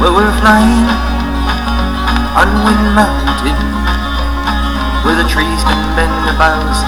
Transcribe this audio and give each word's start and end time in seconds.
Well, 0.00 0.16
we're 0.16 0.32
flying 0.40 0.88
on 2.32 2.48
Winn 2.64 2.84
Mountain, 2.96 3.60
where 5.04 5.12
the 5.12 5.28
trees 5.28 5.60
can 5.60 5.80
bend 5.92 6.16
their 6.24 6.40
boughs 6.40 6.80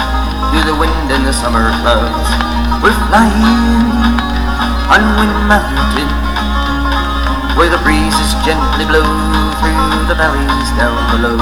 to 0.48 0.58
the 0.64 0.72
wind 0.72 1.12
and 1.12 1.28
the 1.28 1.36
summer 1.36 1.68
clouds. 1.84 2.32
We're 2.80 2.96
flying 3.12 3.92
on 4.88 5.02
Winn 5.20 5.36
Mountain, 5.44 6.08
where 7.52 7.68
the 7.68 7.76
breezes 7.84 8.32
gently 8.48 8.88
blow 8.88 9.04
through 9.60 10.08
the 10.08 10.16
valleys 10.16 10.70
down 10.80 10.96
below. 11.12 11.36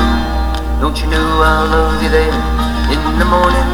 Don't 0.82 0.98
you 0.98 1.06
know 1.06 1.22
I'll 1.22 1.70
love 1.70 2.02
you 2.02 2.10
there 2.10 2.34
in 2.90 3.02
the 3.22 3.28
morning? 3.30 3.70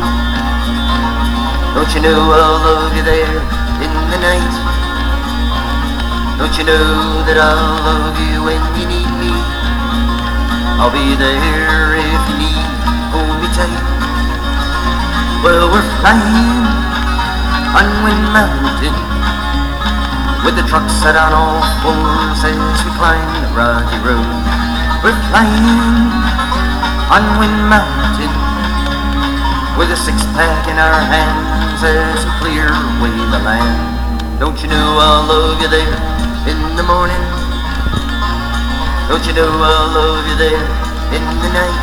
Don't 1.72 1.88
you 1.96 2.04
know 2.04 2.20
I'll 2.28 2.60
love 2.60 2.92
you 2.92 3.04
there 3.08 3.40
in 3.80 3.92
the 4.12 4.20
night? 4.20 4.65
Don't 6.36 6.52
you 6.60 6.68
know 6.68 7.24
that 7.24 7.40
I'll 7.40 7.80
love 7.80 8.12
you 8.20 8.44
when 8.44 8.60
you 8.76 8.84
need 8.84 9.08
me? 9.16 9.32
I'll 10.76 10.92
be 10.92 11.16
there 11.16 11.96
if 11.96 12.22
you 12.28 12.36
need, 12.36 12.68
hold 13.08 13.40
me 13.40 13.48
tight. 13.56 13.72
Well, 15.40 15.72
we're 15.72 15.88
flying 16.04 16.60
on 17.72 17.88
Winn 18.04 18.20
Mountain 18.36 18.92
with 20.44 20.60
the 20.60 20.64
truck 20.68 20.84
set 20.92 21.16
on 21.16 21.32
all 21.32 21.64
fours 21.80 22.44
as 22.44 22.78
we 22.84 22.92
climb 23.00 23.32
the 23.40 23.56
rocky 23.56 23.96
road. 24.04 24.28
We're 25.00 25.16
flying 25.32 26.12
on 27.08 27.24
Winn 27.40 27.56
Mountain 27.64 28.34
with 29.80 29.88
a 29.88 29.96
six 29.96 30.20
pack 30.36 30.68
in 30.68 30.76
our 30.76 31.00
hands 31.00 31.80
as 31.80 32.28
we 32.28 32.32
clear 32.44 32.68
away 32.68 33.16
the 33.32 33.40
land. 33.40 34.38
Don't 34.38 34.60
you 34.60 34.68
know 34.68 35.00
I'll 35.00 35.24
love 35.24 35.62
you 35.64 35.68
there 35.72 36.15
the 36.76 36.84
morning? 36.84 37.24
Don't 39.08 39.24
you 39.24 39.32
know 39.32 39.48
I'll 39.48 39.88
love 39.96 40.28
you 40.28 40.36
there 40.36 40.60
in 41.08 41.24
the 41.40 41.50
night? 41.56 41.82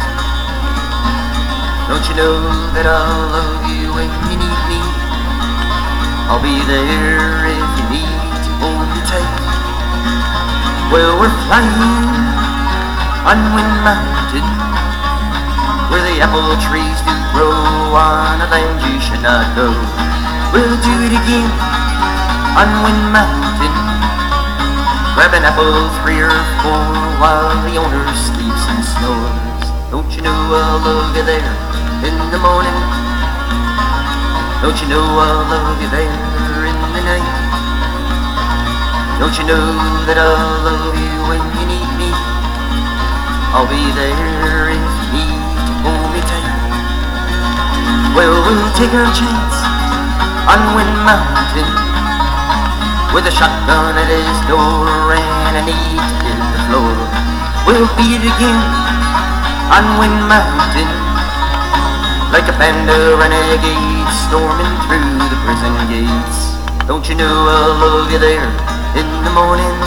Don't 1.90 2.06
you 2.06 2.14
know 2.14 2.38
that 2.78 2.86
I'll 2.86 3.26
love 3.34 3.66
you 3.74 3.90
when 3.90 4.06
you 4.30 4.38
need 4.38 4.62
me? 4.70 4.82
I'll 6.30 6.38
be 6.46 6.62
there 6.70 7.42
if 7.50 7.70
you 7.74 7.86
need 7.90 8.38
to 8.46 8.52
hold 8.62 8.86
me 8.94 9.02
tight. 9.10 9.34
Well, 10.94 11.18
we're 11.18 11.34
flying 11.50 11.74
on 13.26 13.40
Winn 13.58 13.74
Mountain, 13.82 14.46
where 15.90 16.06
the 16.06 16.22
apple 16.22 16.54
trees 16.62 17.00
do 17.02 17.14
grow 17.34 17.98
on 17.98 18.46
a 18.46 18.48
land 18.54 18.78
you 18.86 19.02
should 19.02 19.26
not 19.26 19.58
go. 19.58 19.74
We'll 20.54 20.78
do 20.86 20.96
it 21.02 21.18
again 21.18 21.50
on 22.54 22.70
Winn 22.86 23.02
Mountain, 23.10 23.53
grab 25.24 25.40
an 25.40 25.48
apple 25.48 25.88
three 26.04 26.20
or 26.20 26.36
four 26.60 26.84
while 27.24 27.56
the 27.64 27.80
owner 27.80 28.04
sleeps 28.12 28.68
and 28.68 28.84
snores. 28.84 29.64
Don't 29.88 30.12
you 30.12 30.20
know 30.20 30.36
I'll 30.52 30.84
love 30.84 31.16
you 31.16 31.24
there 31.24 31.56
in 32.04 32.12
the 32.28 32.40
morning? 32.44 32.76
Don't 34.60 34.76
you 34.84 34.88
know 34.92 35.00
I'll 35.00 35.48
love 35.48 35.80
you 35.80 35.88
there 35.96 36.68
in 36.68 36.76
the 36.76 37.04
night? 37.08 37.24
Don't 39.16 39.32
you 39.40 39.48
know 39.48 39.64
that 40.12 40.20
I'll 40.20 40.60
love 40.68 40.92
you 40.92 41.16
when 41.32 41.40
you 41.56 41.72
need 41.72 41.92
me? 41.96 42.12
I'll 43.56 43.70
be 43.72 43.80
there 43.96 44.76
if 44.76 44.76
you 44.76 45.24
need 45.24 45.40
to 45.40 45.74
hold 45.88 46.08
me 46.12 46.20
tight. 46.20 46.52
Well, 48.12 48.36
we'll 48.44 48.76
take 48.76 48.92
our 48.92 49.08
chance 49.16 49.56
on 50.52 50.60
Winn 50.76 50.92
Mountain 51.08 51.93
with 53.14 53.30
a 53.30 53.32
shotgun 53.32 53.94
at 53.94 54.10
his 54.10 54.40
door 54.50 55.14
and 55.14 55.54
a 55.62 55.64
need 55.70 56.02
to 56.02 56.18
hit 56.26 56.42
the 56.50 56.62
floor. 56.66 56.98
We'll 57.70 57.86
beat 57.94 58.26
again 58.26 58.66
on 59.70 59.86
Winn 60.02 60.18
Mountain 60.26 60.90
like 62.34 62.50
a 62.50 62.56
panda 62.58 63.14
renegade 63.22 64.10
storming 64.26 64.74
through 64.90 65.22
the 65.30 65.38
prison 65.46 65.78
gates. 65.94 66.58
Don't 66.90 67.06
you 67.06 67.14
know 67.14 67.30
I'll 67.30 67.78
love 67.78 68.10
you 68.10 68.18
there 68.18 68.50
in 68.98 69.06
the 69.22 69.34
morning? 69.38 69.78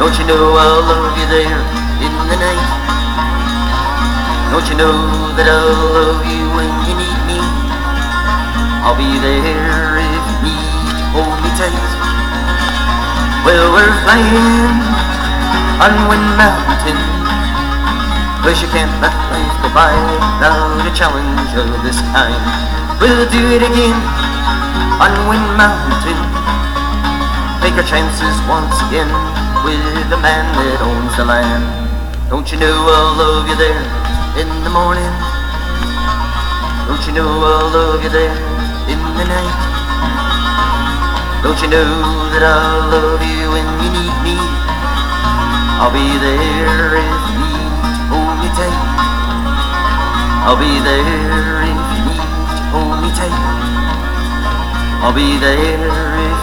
Don't 0.00 0.16
you 0.16 0.24
know 0.24 0.56
I'll 0.56 0.80
love 0.80 1.12
you 1.20 1.28
there 1.28 1.60
in 2.00 2.12
the 2.32 2.38
night? 2.40 2.68
Don't 4.48 4.64
you 4.64 4.76
know 4.80 4.96
that 5.36 5.44
I'll 5.44 5.76
love 5.92 6.24
you 6.24 6.40
when 6.56 6.72
you 6.88 6.96
need 6.96 7.20
me? 7.28 7.40
I'll 8.80 8.96
be 8.96 9.20
there 9.20 9.69
me. 11.60 11.68
Well, 13.44 13.68
we're 13.76 13.92
flying 14.08 14.80
on 15.76 15.92
Winn 16.08 16.24
Mountain, 16.40 16.96
cause 18.40 18.56
you 18.64 18.68
can't 18.72 18.92
let 19.04 19.12
life 19.28 19.56
go 19.60 19.68
by 19.76 19.92
without 19.92 20.80
a 20.88 20.92
challenge 20.96 21.52
of 21.52 21.68
this 21.84 22.00
kind. 22.16 22.40
We'll 22.96 23.28
do 23.28 23.44
it 23.52 23.60
again 23.60 23.98
on 25.04 25.12
Winn 25.28 25.44
Mountain. 25.60 26.20
Take 27.60 27.76
our 27.76 27.84
chances 27.84 28.36
once 28.48 28.76
again 28.88 29.12
with 29.60 29.84
the 30.08 30.16
man 30.16 30.48
that 30.56 30.80
owns 30.80 31.12
the 31.16 31.24
land. 31.28 31.64
Don't 32.32 32.48
you 32.52 32.56
know 32.56 32.72
I'll 32.72 33.16
love 33.20 33.48
you 33.48 33.56
there 33.60 33.84
in 34.40 34.48
the 34.64 34.72
morning? 34.72 35.12
Don't 36.88 37.04
you 37.04 37.12
know 37.12 37.28
I'll 37.28 37.68
love 37.68 38.02
you 38.02 38.08
there 38.08 38.36
in 38.88 39.00
the 39.16 39.24
night? 39.28 39.79
Don't 41.50 41.62
you 41.62 41.66
know 41.66 42.30
that 42.30 42.46
I'll 42.46 42.94
love 42.94 43.18
you 43.26 43.50
when 43.50 43.66
you 43.82 43.90
need 43.90 44.18
me? 44.22 44.38
I'll 45.82 45.90
be 45.90 46.06
there 46.22 46.94
if 46.94 47.22
you 47.26 47.42
need 47.42 47.74
to 47.90 48.06
hold 48.06 48.38
me 48.38 48.46
tight. 48.54 48.78
I'll 50.46 50.54
be 50.54 50.78
there 50.78 51.66
if 51.66 51.74
you 51.74 52.02
need 52.06 52.22
to 52.54 52.62
hold 52.70 53.02
me 53.02 53.10
tight. 53.18 53.34
I'll 55.02 55.10
be 55.10 55.42
there 55.42 56.22
if 56.22 56.39